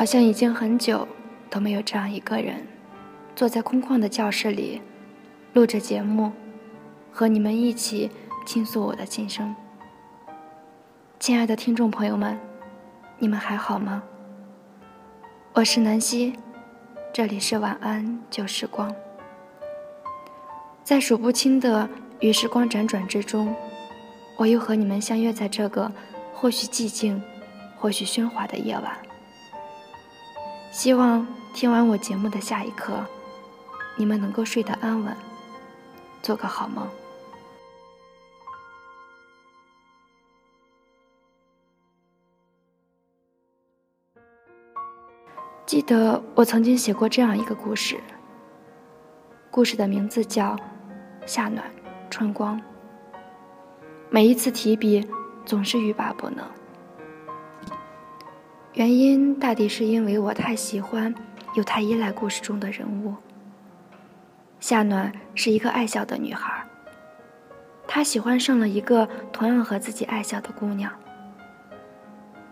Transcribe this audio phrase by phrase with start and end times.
[0.00, 1.06] 好像已经很久
[1.50, 2.66] 都没有这样一个人，
[3.36, 4.80] 坐在空旷的教室里，
[5.52, 6.32] 录着节目，
[7.12, 8.10] 和你们一起
[8.46, 9.54] 倾诉我的心声。
[11.18, 12.40] 亲爱的听众朋友们，
[13.18, 14.02] 你们还好吗？
[15.52, 16.32] 我是南希，
[17.12, 18.90] 这里是晚安旧时光。
[20.82, 21.86] 在数不清的
[22.20, 23.54] 与时光辗转之中，
[24.38, 25.92] 我又和你们相约在这个
[26.32, 27.22] 或许寂静，
[27.76, 29.09] 或许喧哗的夜晚。
[30.70, 33.04] 希望听完我节目的下一刻，
[33.96, 35.14] 你们能够睡得安稳，
[36.22, 36.88] 做个好梦。
[45.66, 48.00] 记得我曾经写过这样一个故事，
[49.50, 50.56] 故事的名字叫
[51.26, 51.64] 《夏暖
[52.08, 52.58] 春光》。
[54.08, 55.06] 每一次提笔，
[55.44, 56.59] 总是欲罢不能。
[58.74, 61.14] 原因大抵是因为我太喜欢，
[61.54, 63.14] 又太依赖故事中的人物。
[64.60, 66.64] 夏暖是一个爱笑的女孩，
[67.86, 70.92] 她喜欢上了一个同样和自己爱笑的姑娘。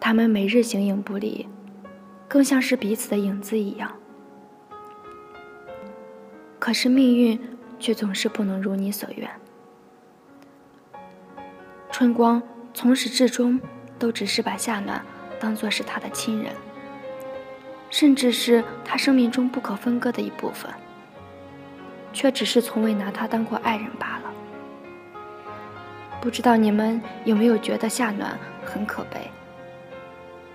[0.00, 1.46] 他们每日形影不离。
[2.28, 3.90] 更像是彼此的影子一样，
[6.58, 7.40] 可是命运
[7.80, 9.30] 却总是不能如你所愿。
[11.90, 12.42] 春光
[12.74, 13.58] 从始至终
[13.98, 15.02] 都只是把夏暖
[15.40, 16.52] 当作是他的亲人，
[17.90, 20.70] 甚至是他生命中不可分割的一部分，
[22.12, 24.32] 却只是从未拿他当过爱人罢了。
[26.20, 29.30] 不知道你们有没有觉得夏暖很可悲？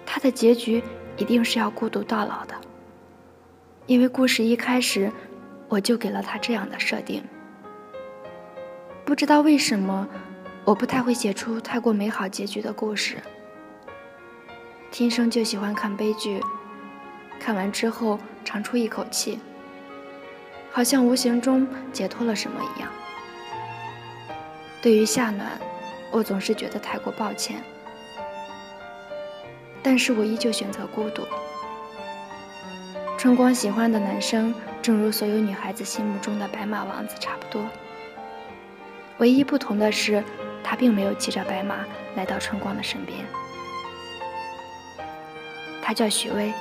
[0.06, 0.84] 他的结局。
[1.16, 2.56] 一定是要孤独到老的，
[3.86, 5.12] 因为故事一开始
[5.70, 7.24] 我就给了他这样的设定。
[9.06, 10.10] 不知道为什么，
[10.66, 13.18] 我不太会写出太过美好结局的故事。
[14.94, 16.40] 天生就喜欢看悲剧，
[17.40, 19.40] 看完之后长出一口气，
[20.72, 22.92] 好像无形中解脱了什么一样。
[24.84, 25.60] 对于夏暖，
[26.12, 27.60] 我总是觉得太过抱歉。
[29.82, 31.24] 但是我依旧选择孤独。
[33.18, 37.66] 春光喜欢的男生，正如所有女孩子心目中的白马王子差不多。
[39.18, 40.24] 唯一不同的是，
[40.64, 41.84] 他并没有骑着白马
[42.16, 43.26] 来到春光的身边。
[45.84, 46.54] 他叫许巍，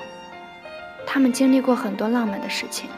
[1.06, 2.90] 他们经历过很多浪漫的事情。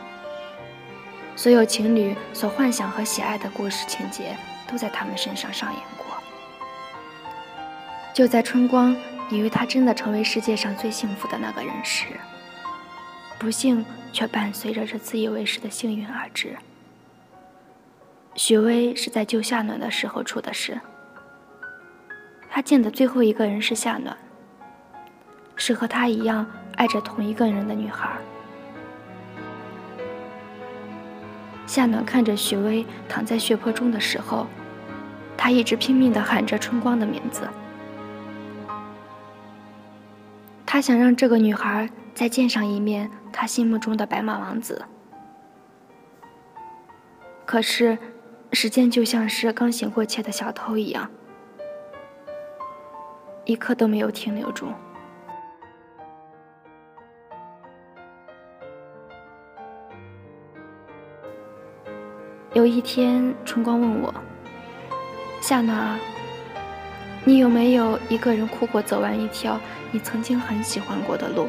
[1.37, 4.35] 所有情侣所幻想和喜爱的故事情节，
[4.67, 6.07] 都在他们身上上演过。
[8.15, 8.97] 就在春光。
[9.31, 12.09] 以为他真的成为世界上最幸福的那个人时，
[13.39, 16.55] 不幸却伴随着这自以为是的幸运而至。
[18.35, 20.79] 许巍是在救夏暖的时候出的事。
[22.51, 24.15] 他见的最后一个人是夏暖，
[25.57, 28.11] 是和他一样爱着同一个人的女孩。
[31.67, 34.47] 夏暖看着许巍躺在血泊中的时候，
[35.37, 37.49] 他一直拼命的喊着春光的名字。
[40.67, 44.85] 他想让这个女孩再见上一面他心目中的白马王子，
[47.47, 47.97] 可是
[48.53, 51.09] 时间就像是刚醒过切的小偷一样，
[53.45, 54.67] 一刻都没有停留住。
[62.55, 64.15] 有一天，春光问我
[65.43, 65.99] ：“夏暖啊。”
[67.27, 69.59] 你有没有一个人哭过，走完一条
[69.91, 71.49] 你曾经很喜欢过的路？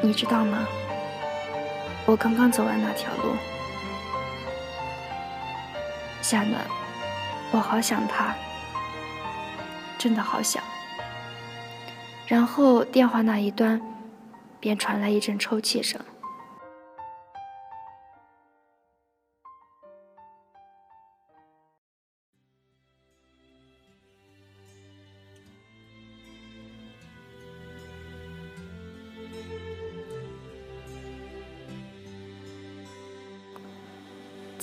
[0.00, 0.64] 你知道吗？
[2.06, 3.34] 我刚刚走完那条路，
[6.22, 6.60] 夏暖，
[7.50, 8.32] 我好想他，
[9.98, 10.62] 真的好想。
[12.28, 13.80] 然后电话那一端，
[14.60, 16.00] 便传来一阵抽泣声。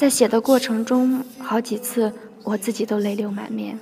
[0.02, 2.12] 在写的过程中，好几次
[2.44, 3.80] 我自己都泪流满面，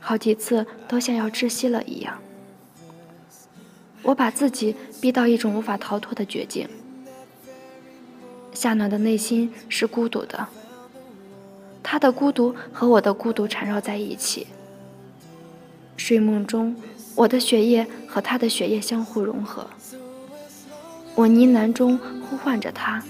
[0.00, 2.18] 好几次都像要窒息了一样。
[4.02, 6.68] 我把自己逼到一种无法逃脱的绝境。
[8.52, 10.48] 夏暖的内心是孤独的，
[11.80, 14.48] 他的孤独和我的孤独缠绕在一起。
[15.96, 16.74] 睡梦中，
[17.14, 19.70] 我的血液和他的血液相互融合。
[21.14, 21.96] 我呢喃中
[22.28, 23.00] 呼唤着他，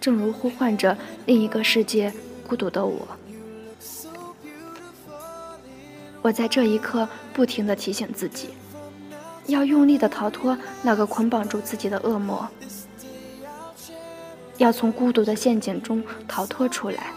[0.00, 0.96] 正如呼唤着
[1.26, 2.12] 另一个世界
[2.46, 3.06] 孤独的我。
[6.22, 8.50] 我在这一刻不停地提醒自己，
[9.46, 12.48] 要用力地逃脱那个捆绑住自己的恶魔。
[14.58, 17.12] 要从孤独的陷阱中逃脱出来。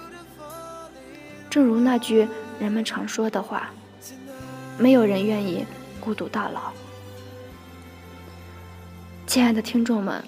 [1.50, 2.28] 正如那句
[2.60, 3.72] 人们常说的话
[4.78, 5.66] ：“没有人愿意
[6.00, 6.72] 孤独到老。”
[9.26, 10.24] 亲爱的听众们，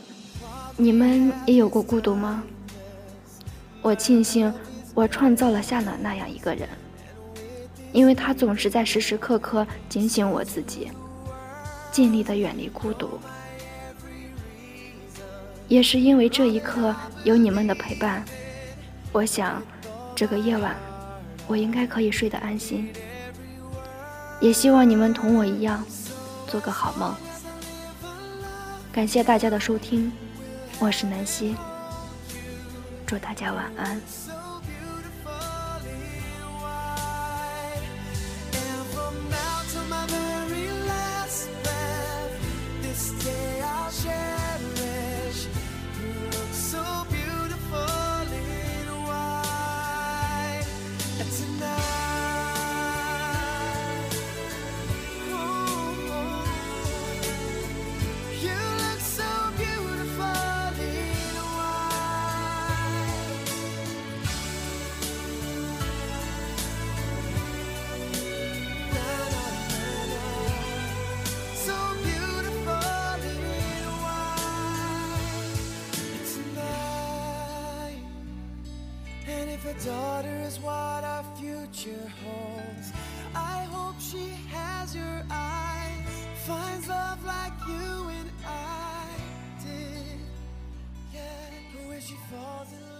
[0.75, 2.44] 你们也有过孤独吗？
[3.81, 4.52] 我庆幸
[4.94, 6.68] 我创造了夏暖那样一个人，
[7.92, 10.90] 因为他总是在时时刻刻警醒我自己，
[11.92, 13.20] 尽力的远离孤独。
[15.68, 18.24] 也是因为这一刻有你们的陪伴，
[19.12, 19.62] 我想，
[20.16, 20.76] 这个夜晚，
[21.48, 22.90] 我应该可以睡得安心。
[24.42, 25.84] 也希望你们同我一样，
[26.48, 27.16] 做个好梦。
[28.92, 30.12] 感谢大家的收听，
[30.80, 31.56] 我是南希，
[33.06, 34.02] 祝大家晚安。
[79.85, 82.94] Daughter is what our future holds.
[83.35, 89.06] I hope she has your eyes, finds love like you and I
[89.65, 90.19] did.
[91.13, 92.93] Yeah, when she falls in love.